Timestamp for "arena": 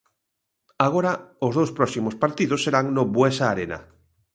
3.53-3.79